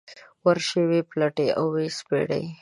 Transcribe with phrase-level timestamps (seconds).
[0.45, 2.43] ورشي ویې پلټي او ويې سپړي.